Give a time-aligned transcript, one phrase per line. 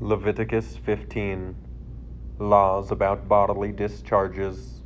[0.00, 1.54] Leviticus 15
[2.40, 4.82] Laws about bodily discharges.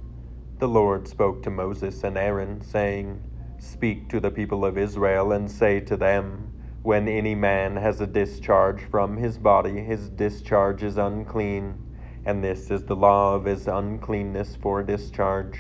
[0.59, 3.23] The Lord spoke to Moses and Aaron, saying,
[3.59, 6.53] Speak to the people of Israel and say to them,
[6.83, 11.79] When any man has a discharge from his body, his discharge is unclean,
[12.27, 15.59] and this is the law of his uncleanness for discharge.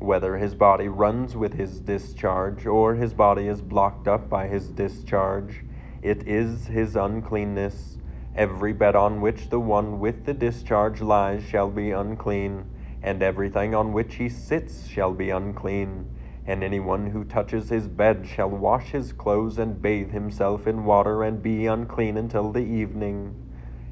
[0.00, 4.70] Whether his body runs with his discharge, or his body is blocked up by his
[4.70, 5.64] discharge,
[6.02, 7.98] it is his uncleanness
[8.38, 12.66] Every bed on which the one with the discharge lies shall be unclean,
[13.02, 16.06] and everything on which he sits shall be unclean.
[16.46, 21.24] And anyone who touches his bed shall wash his clothes and bathe himself in water
[21.24, 23.34] and be unclean until the evening.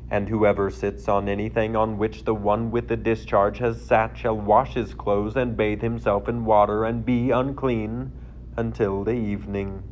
[0.08, 4.38] And whoever sits on anything on which the one with the discharge has sat shall
[4.38, 8.12] wash his clothes and bathe himself in water and be unclean
[8.56, 9.82] until the evening.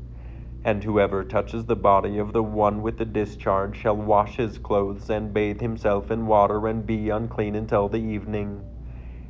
[0.66, 5.10] And whoever touches the body of the one with the discharge shall wash his clothes
[5.10, 8.64] and bathe himself in water and be unclean until the evening.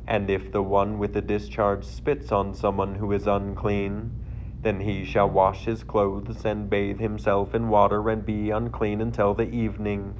[0.07, 4.13] And if the one with the discharge spits on someone who is unclean,
[4.61, 9.33] then he shall wash his clothes and bathe himself in water and be unclean until
[9.33, 10.15] the evening.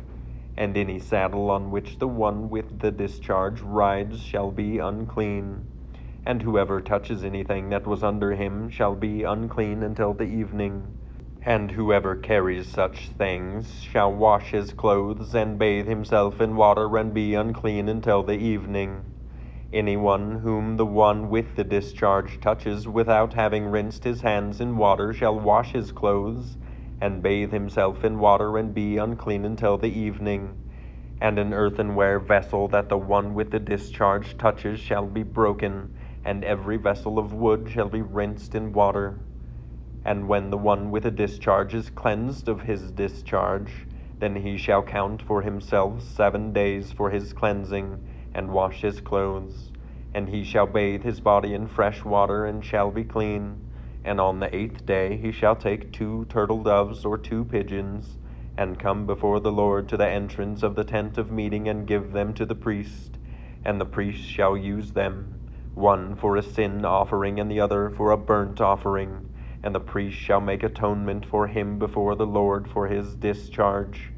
[0.57, 5.63] And any saddle on which the one with the discharge rides shall be unclean.
[6.25, 10.91] And whoever touches anything that was under him shall be unclean until the evening.
[11.47, 17.13] And whoever carries such things shall wash his clothes and bathe himself in water and
[17.13, 19.03] be unclean until the evening.
[19.71, 25.13] Anyone whom the one with the discharge touches without having rinsed his hands in water
[25.13, 26.57] shall wash his clothes
[26.99, 30.57] and bathe himself in water and be unclean until the evening.
[31.21, 35.91] And an earthenware vessel that the one with the discharge touches shall be broken,
[36.23, 39.19] and every vessel of wood shall be rinsed in water.
[40.05, 43.87] And when the one with a discharge is cleansed of his discharge,
[44.19, 47.97] then he shall count for himself seven days for his cleansing,
[48.31, 49.71] and wash his clothes.
[50.13, 53.67] And he shall bathe his body in fresh water, and shall be clean.
[54.03, 58.17] And on the eighth day he shall take two turtle doves or two pigeons,
[58.55, 62.11] and come before the Lord to the entrance of the tent of meeting, and give
[62.11, 63.17] them to the priest.
[63.65, 65.33] And the priest shall use them,
[65.73, 69.31] one for a sin offering, and the other for a burnt offering
[69.63, 74.11] and the priest shall make atonement for him before the Lord for his discharge.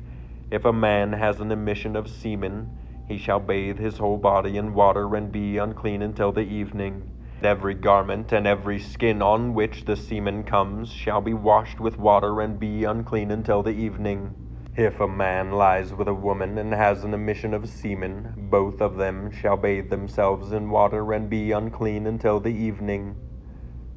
[0.50, 2.72] If a man has an emission of semen,
[3.08, 7.04] he shall bathe his whole body in water and be unclean until the evening.
[7.42, 12.42] Every garment and every skin on which the semen comes shall be washed with water
[12.42, 14.36] and be unclean until the evening.
[14.76, 18.98] If a man lies with a woman and has an emission of semen, both of
[18.98, 23.16] them shall bathe themselves in water and be unclean until the evening.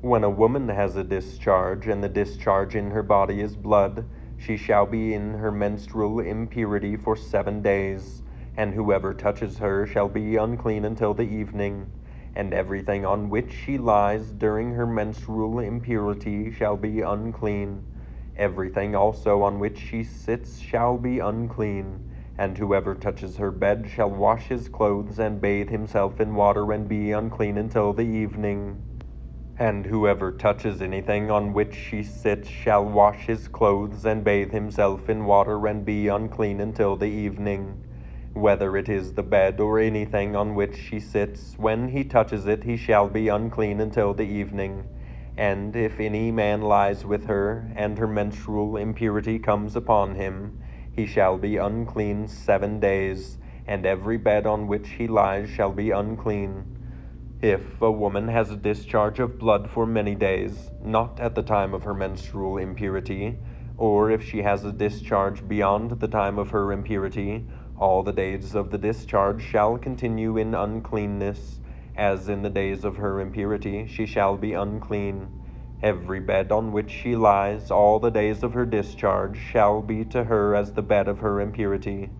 [0.02, 4.56] When a woman has a discharge, and the discharge in her body is blood, she
[4.56, 8.22] shall be in her menstrual impurity for seven days,
[8.56, 11.92] and whoever touches her shall be unclean until the evening.
[12.34, 17.84] And everything on which she lies during her menstrual impurity shall be unclean.
[18.38, 22.00] Everything also on which she sits shall be unclean.
[22.38, 26.88] And whoever touches her bed shall wash his clothes and bathe himself in water and
[26.88, 28.82] be unclean until the evening.
[29.60, 35.10] And whoever touches anything on which she sits shall wash his clothes and bathe himself
[35.10, 37.76] in water and be unclean until the evening.
[38.32, 42.64] Whether it is the bed or anything on which she sits, when he touches it,
[42.64, 44.86] he shall be unclean until the evening.
[45.36, 50.54] And if any man lies with her, and her menstrual impurity comes upon him,
[50.90, 55.90] he shall be unclean seven days, and every bed on which he lies shall be
[55.90, 56.64] unclean.
[57.42, 61.72] If a woman has a discharge of blood for many days, not at the time
[61.72, 63.38] of her menstrual impurity,
[63.78, 67.46] or if she has a discharge beyond the time of her impurity,
[67.78, 71.60] all the days of the discharge shall continue in uncleanness,
[71.96, 75.30] as in the days of her impurity she shall be unclean.
[75.80, 80.24] Every bed on which she lies all the days of her discharge shall be to
[80.24, 82.10] her as the bed of her impurity,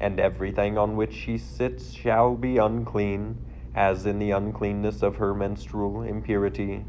[0.00, 3.36] and everything on which she sits shall be unclean
[3.74, 6.84] as in the uncleanness of her menstrual impurity.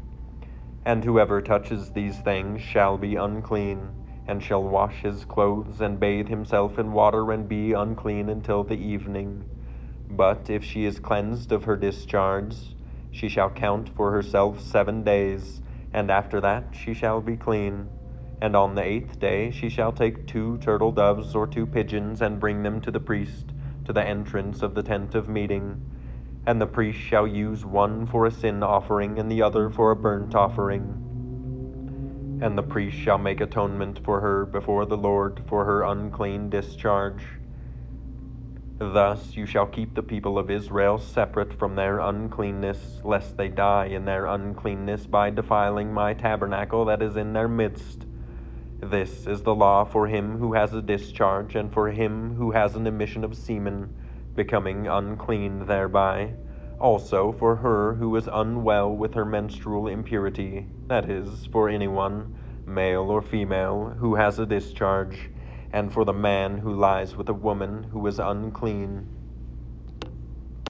[0.84, 3.90] And whoever touches these things shall be unclean,
[4.28, 8.76] and shall wash his clothes and bathe himself in water and be unclean until the
[8.76, 9.44] evening.
[10.08, 12.54] But if she is cleansed of her discharge,
[13.10, 15.60] she shall count for herself seven days,
[15.92, 17.88] and after that she shall be clean.
[18.40, 22.38] And on the eighth day she shall take two turtle doves or two pigeons and
[22.38, 23.46] bring them to the priest,
[23.86, 25.80] to the entrance of the tent of meeting
[26.46, 29.96] and the priest shall use one for a sin offering and the other for a
[29.96, 31.02] burnt offering.
[32.40, 37.24] And the priest shall make atonement for her before the Lord for her unclean discharge.
[38.78, 43.86] Thus you shall keep the people of Israel separate from their uncleanness, lest they die
[43.86, 48.04] in their uncleanness by defiling my tabernacle that is in their midst.
[48.78, 52.76] This is the law for him who has a discharge, and for him who has
[52.76, 53.94] an emission of semen,
[54.36, 56.34] becoming unclean thereby.
[56.78, 62.34] Also for her who is unwell with her menstrual impurity, that is, for anyone,
[62.66, 65.30] male or female, who has a discharge
[65.72, 69.15] and for the man who lies with a woman who is unclean.